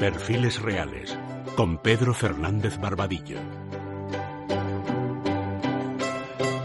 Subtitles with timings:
[0.00, 1.18] Perfiles Reales
[1.54, 3.36] con Pedro Fernández Barbadillo.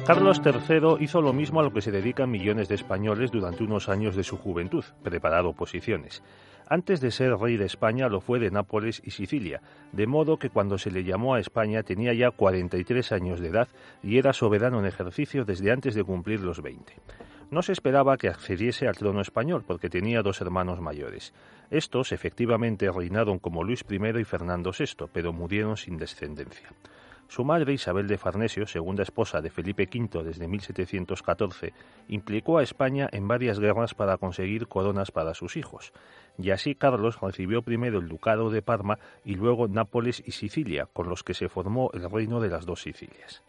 [0.07, 3.89] Carlos III hizo lo mismo a lo que se dedican millones de españoles durante unos
[3.89, 6.23] años de su juventud, preparar oposiciones.
[6.69, 9.61] Antes de ser rey de España lo fue de Nápoles y Sicilia,
[9.91, 13.67] de modo que cuando se le llamó a España tenía ya 43 años de edad
[14.01, 16.93] y era soberano en ejercicio desde antes de cumplir los 20.
[17.51, 21.33] No se esperaba que accediese al trono español porque tenía dos hermanos mayores.
[21.69, 26.69] Estos efectivamente reinaron como Luis I y Fernando VI, pero murieron sin descendencia.
[27.27, 31.73] Su madre, Isabel de Farnesio, segunda esposa de Felipe V desde 1714,
[32.07, 35.91] implicó a España en varias guerras para conseguir coronas para sus hijos,
[36.37, 41.09] y así Carlos recibió primero el ducado de Parma y luego Nápoles y Sicilia, con
[41.09, 43.41] los que se formó el reino de las dos Sicilias.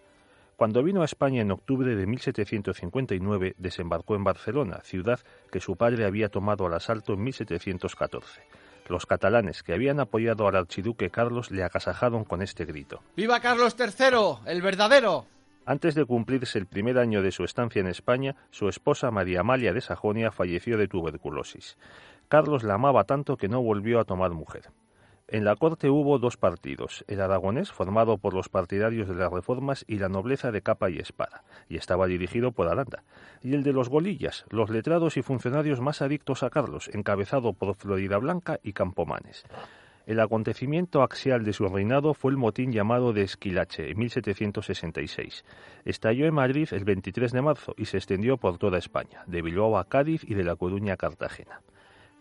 [0.56, 5.20] Cuando vino a España en octubre de 1759, desembarcó en Barcelona, ciudad
[5.52, 8.40] que su padre había tomado al asalto en 1714.
[8.88, 13.02] Los catalanes que habían apoyado al archiduque Carlos le agasajaron con este grito.
[13.14, 15.26] ¡Viva Carlos III, el verdadero!
[15.66, 19.74] Antes de cumplirse el primer año de su estancia en España, su esposa María Amalia
[19.74, 21.76] de Sajonia falleció de tuberculosis.
[22.28, 24.70] Carlos la amaba tanto que no volvió a tomar mujer.
[25.28, 29.84] En la corte hubo dos partidos, el aragonés, formado por los partidarios de las reformas
[29.88, 33.02] y la nobleza de capa y espada, y estaba dirigido por Aranda,
[33.42, 37.74] y el de los golillas, los letrados y funcionarios más adictos a Carlos, encabezado por
[37.74, 39.44] Florida Blanca y Campomanes.
[40.06, 45.44] El acontecimiento axial de su reinado fue el motín llamado de Esquilache en 1766.
[45.84, 49.76] Estalló en Madrid el 23 de marzo y se extendió por toda España, de Bilbao
[49.76, 51.62] a Cádiz y de La Coruña a Cartagena.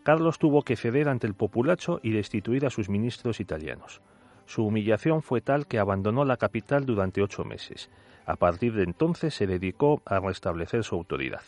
[0.05, 4.03] Carlos tuvo que ceder ante el populacho y destituir a sus ministros italianos.
[4.45, 7.89] Su humillación fue tal que abandonó la capital durante ocho meses.
[8.27, 11.41] A partir de entonces se dedicó a restablecer su autoridad.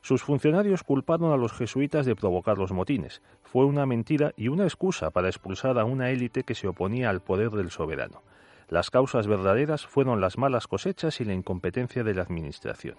[0.00, 3.20] Sus funcionarios culparon a los jesuitas de provocar los motines.
[3.42, 7.20] Fue una mentira y una excusa para expulsar a una élite que se oponía al
[7.20, 8.22] poder del soberano.
[8.70, 12.96] Las causas verdaderas fueron las malas cosechas y la incompetencia de la administración.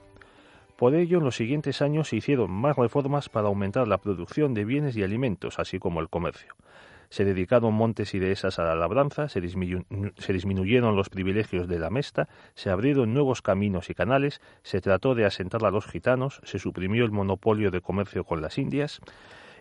[0.76, 4.66] Por ello, en los siguientes años se hicieron más reformas para aumentar la producción de
[4.66, 6.56] bienes y alimentos, así como el comercio.
[7.10, 12.30] Se dedicaron montes y dehesas a la labranza, se, disminuyeron los privilegios de la mesta,
[12.56, 17.04] se abrieron nuevos caminos y canales, se trató de asentar a los gitanos, se suprimió
[17.04, 19.02] el monopolio de comercio con las Indias,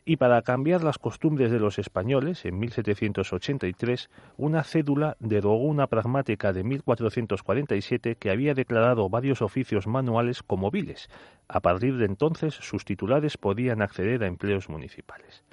[0.05, 6.53] y para cambiar las costumbres de los españoles, en 1783, una cédula derogó una pragmática
[6.53, 11.09] de 1447 que había declarado varios oficios manuales como viles.
[11.49, 15.44] A partir de entonces, sus titulares podían acceder a empleos municipales.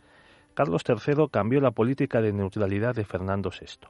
[0.57, 3.87] Carlos III cambió la política de neutralidad de Fernando VI.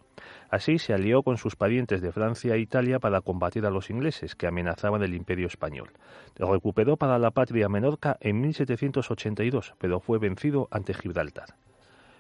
[0.50, 4.36] Así se alió con sus parientes de Francia e Italia para combatir a los ingleses
[4.36, 5.94] que amenazaban el imperio español.
[6.36, 11.56] Recuperó para la patria Menorca en 1782, pero fue vencido ante Gibraltar.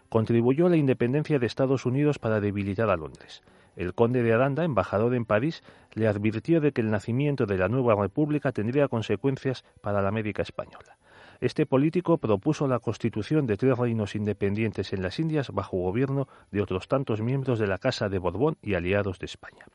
[0.08, 3.44] Contribuyó a la independencia de Estados Unidos para debilitar a Londres.
[3.76, 5.62] El conde de Aranda, embajador en París,
[5.94, 10.42] le advirtió de que el nacimiento de la nueva república tendría consecuencias para la América
[10.42, 10.96] española.
[11.40, 16.62] Este político propuso la constitución de tres reinos independientes en las Indias bajo gobierno de
[16.62, 19.66] otros tantos miembros de la Casa de Borbón y aliados de España.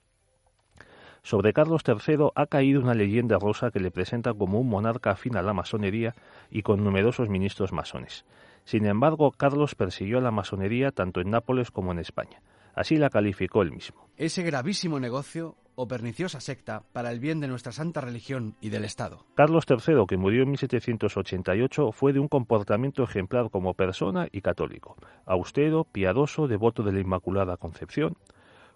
[1.22, 5.36] Sobre Carlos III ha caído una leyenda rosa que le presenta como un monarca afín
[5.36, 6.14] a la masonería
[6.50, 8.24] y con numerosos ministros masones.
[8.64, 12.42] Sin embargo, Carlos persiguió a la masonería tanto en Nápoles como en España.
[12.74, 14.08] Así la calificó él mismo.
[14.16, 18.84] Ese gravísimo negocio o perniciosa secta para el bien de nuestra santa religión y del
[18.84, 19.24] Estado.
[19.34, 24.96] Carlos III, que murió en 1788, fue de un comportamiento ejemplar como persona y católico,
[25.26, 28.16] austero, piadoso, devoto de la Inmaculada Concepción.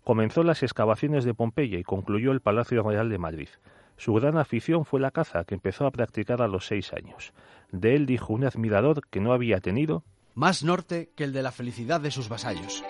[0.04, 3.48] Comenzó las excavaciones de Pompeya y concluyó el Palacio Real de Madrid.
[3.96, 7.32] Su gran afición fue la caza, que empezó a practicar a los seis años.
[7.72, 11.50] De él dijo un admirador que no había tenido más norte que el de la
[11.50, 12.84] felicidad de sus vasallos.